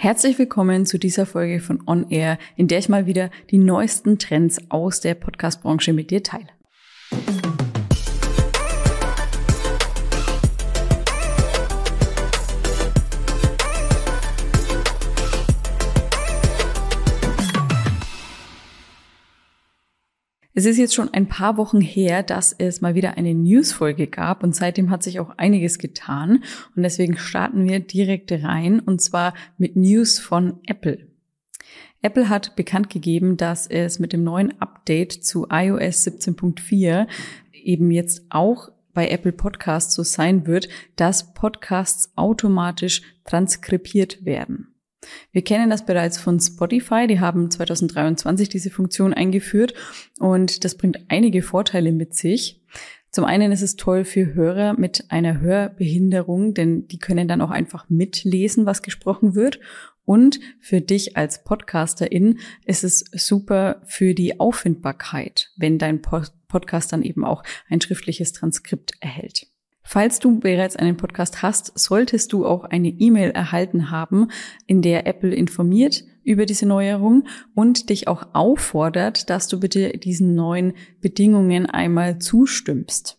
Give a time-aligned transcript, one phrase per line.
[0.00, 4.16] Herzlich willkommen zu dieser Folge von On Air, in der ich mal wieder die neuesten
[4.16, 6.46] Trends aus der Podcast-Branche mit dir teile.
[20.58, 24.42] Es ist jetzt schon ein paar Wochen her, dass es mal wieder eine News-Folge gab
[24.42, 26.42] und seitdem hat sich auch einiges getan
[26.74, 31.06] und deswegen starten wir direkt rein und zwar mit News von Apple.
[32.02, 37.06] Apple hat bekannt gegeben, dass es mit dem neuen Update zu iOS 17.4
[37.52, 44.74] eben jetzt auch bei Apple Podcasts so sein wird, dass Podcasts automatisch transkribiert werden.
[45.32, 47.06] Wir kennen das bereits von Spotify.
[47.06, 49.74] Die haben 2023 diese Funktion eingeführt
[50.18, 52.60] und das bringt einige Vorteile mit sich.
[53.10, 57.50] Zum einen ist es toll für Hörer mit einer Hörbehinderung, denn die können dann auch
[57.50, 59.60] einfach mitlesen, was gesprochen wird.
[60.04, 67.02] Und für dich als Podcasterin ist es super für die Auffindbarkeit, wenn dein Podcast dann
[67.02, 69.46] eben auch ein schriftliches Transkript erhält.
[69.90, 74.28] Falls du bereits einen Podcast hast, solltest du auch eine E-Mail erhalten haben,
[74.66, 80.34] in der Apple informiert über diese Neuerung und dich auch auffordert, dass du bitte diesen
[80.34, 83.18] neuen Bedingungen einmal zustimmst.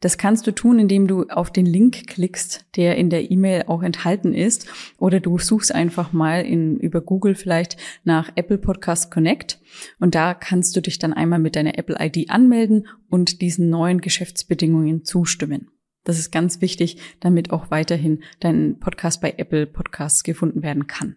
[0.00, 3.84] Das kannst du tun, indem du auf den Link klickst, der in der E-Mail auch
[3.84, 4.66] enthalten ist,
[4.98, 9.60] oder du suchst einfach mal in, über Google vielleicht nach Apple Podcast Connect
[10.00, 14.00] und da kannst du dich dann einmal mit deiner Apple ID anmelden und diesen neuen
[14.00, 15.68] Geschäftsbedingungen zustimmen.
[16.04, 21.16] Das ist ganz wichtig, damit auch weiterhin dein Podcast bei Apple Podcasts gefunden werden kann.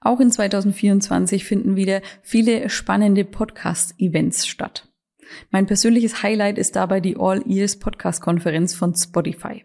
[0.00, 4.92] Auch in 2024 finden wieder viele spannende Podcast-Events statt.
[5.50, 9.64] Mein persönliches Highlight ist dabei die All Ears Podcast Konferenz von Spotify.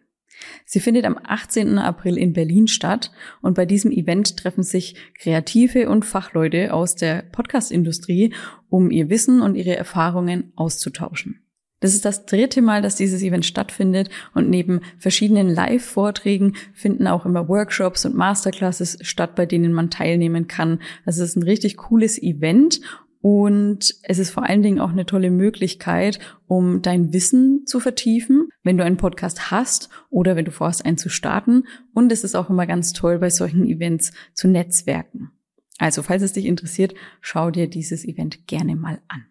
[0.66, 1.78] Sie findet am 18.
[1.78, 7.24] April in Berlin statt und bei diesem Event treffen sich Kreative und Fachleute aus der
[7.24, 8.34] Podcast-Industrie,
[8.70, 11.44] um ihr Wissen und ihre Erfahrungen auszutauschen.
[11.80, 17.26] Das ist das dritte Mal, dass dieses Event stattfindet und neben verschiedenen Live-Vorträgen finden auch
[17.26, 20.80] immer Workshops und Masterclasses statt, bei denen man teilnehmen kann.
[21.06, 22.82] Also es ist ein richtig cooles Event
[23.22, 28.50] und es ist vor allen Dingen auch eine tolle Möglichkeit, um dein Wissen zu vertiefen,
[28.64, 31.64] wenn du einen Podcast hast oder wenn du vorhast, einen zu starten.
[31.94, 35.32] Und es ist auch immer ganz toll, bei solchen Events zu netzwerken.
[35.78, 39.26] Also, falls es dich interessiert, schau dir dieses Event gerne mal an.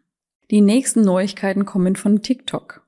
[0.50, 2.82] Die nächsten Neuigkeiten kommen von TikTok.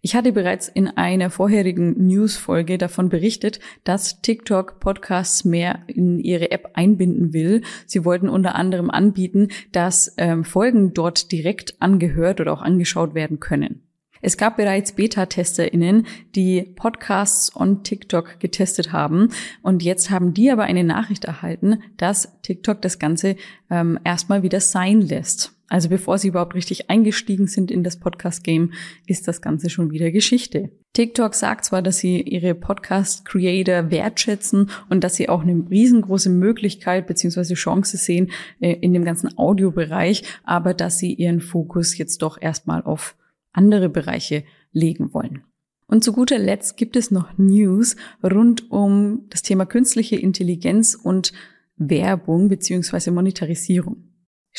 [0.00, 6.50] Ich hatte bereits in einer vorherigen News-Folge davon berichtet, dass TikTok Podcasts mehr in ihre
[6.50, 7.62] App einbinden will.
[7.86, 13.40] Sie wollten unter anderem anbieten, dass ähm, Folgen dort direkt angehört oder auch angeschaut werden
[13.40, 13.82] können.
[14.20, 19.28] Es gab bereits Beta-TesterInnen, die Podcasts on TikTok getestet haben.
[19.62, 23.36] Und jetzt haben die aber eine Nachricht erhalten, dass TikTok das Ganze
[23.70, 25.57] ähm, erstmal wieder sein lässt.
[25.68, 28.72] Also bevor sie überhaupt richtig eingestiegen sind in das Podcast-Game,
[29.06, 30.70] ist das Ganze schon wieder Geschichte.
[30.94, 37.06] TikTok sagt zwar, dass sie ihre Podcast-Creator wertschätzen und dass sie auch eine riesengroße Möglichkeit
[37.06, 38.30] beziehungsweise Chance sehen
[38.60, 43.14] äh, in dem ganzen Audiobereich, aber dass sie ihren Fokus jetzt doch erstmal auf
[43.52, 45.42] andere Bereiche legen wollen.
[45.86, 51.32] Und zu guter Letzt gibt es noch News rund um das Thema künstliche Intelligenz und
[51.76, 54.07] Werbung beziehungsweise Monetarisierung.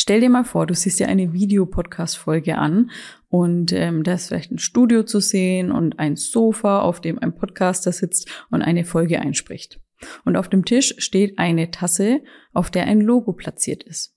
[0.02, 2.90] Stell dir mal vor, du siehst dir eine Videopodcast-Folge an
[3.28, 7.36] und ähm, da ist vielleicht ein Studio zu sehen und ein Sofa, auf dem ein
[7.36, 9.82] Podcaster sitzt und eine Folge einspricht.
[10.24, 12.22] Und auf dem Tisch steht eine Tasse,
[12.54, 14.16] auf der ein Logo platziert ist.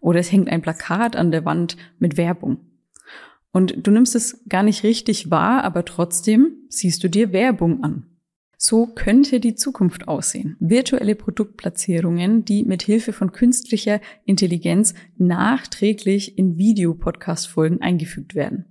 [0.00, 2.66] Oder es hängt ein Plakat an der Wand mit Werbung.
[3.52, 8.11] Und du nimmst es gar nicht richtig wahr, aber trotzdem siehst du dir Werbung an.
[8.64, 10.56] So könnte die Zukunft aussehen.
[10.60, 18.66] Virtuelle Produktplatzierungen, die mit Hilfe von künstlicher Intelligenz nachträglich in Videopodcast-Folgen eingefügt werden.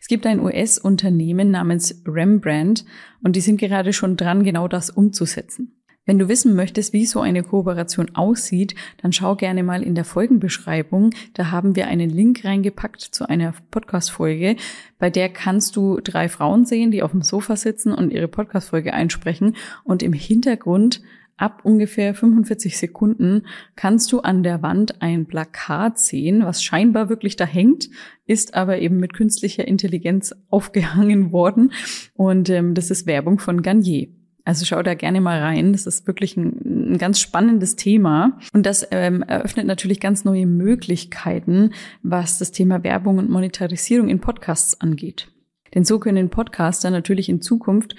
[0.00, 2.84] Es gibt ein US-Unternehmen namens Rembrandt
[3.20, 5.77] und die sind gerade schon dran, genau das umzusetzen.
[6.08, 10.06] Wenn du wissen möchtest, wie so eine Kooperation aussieht, dann schau gerne mal in der
[10.06, 11.10] Folgenbeschreibung.
[11.34, 14.56] Da haben wir einen Link reingepackt zu einer Podcast-Folge,
[14.98, 18.94] bei der kannst du drei Frauen sehen, die auf dem Sofa sitzen und ihre Podcast-Folge
[18.94, 19.54] einsprechen
[19.84, 21.02] und im Hintergrund
[21.36, 23.42] ab ungefähr 45 Sekunden
[23.76, 27.90] kannst du an der Wand ein Plakat sehen, was scheinbar wirklich da hängt,
[28.24, 31.72] ist aber eben mit künstlicher Intelligenz aufgehangen worden.
[32.14, 34.08] Und ähm, das ist Werbung von Garnier.
[34.48, 35.72] Also schau da gerne mal rein.
[35.72, 38.38] Das ist wirklich ein, ein ganz spannendes Thema.
[38.54, 44.20] Und das ähm, eröffnet natürlich ganz neue Möglichkeiten, was das Thema Werbung und Monetarisierung in
[44.20, 45.28] Podcasts angeht.
[45.74, 47.94] Denn so können Podcaster natürlich in Zukunft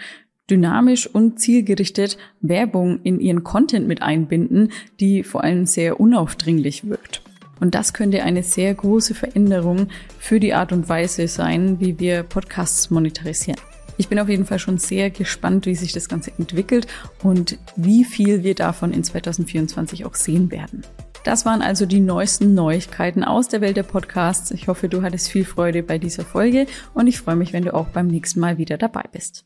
[0.50, 7.22] dynamisch und zielgerichtet Werbung in ihren Content mit einbinden, die vor allem sehr unaufdringlich wirkt.
[7.60, 12.24] Und das könnte eine sehr große Veränderung für die Art und Weise sein, wie wir
[12.24, 13.60] Podcasts monetarisieren.
[14.00, 16.88] Ich bin auf jeden Fall schon sehr gespannt, wie sich das Ganze entwickelt
[17.22, 20.84] und wie viel wir davon in 2024 auch sehen werden.
[21.26, 24.52] Das waren also die neuesten Neuigkeiten aus der Welt der Podcasts.
[24.52, 27.74] Ich hoffe, du hattest viel Freude bei dieser Folge und ich freue mich, wenn du
[27.74, 29.44] auch beim nächsten Mal wieder dabei bist.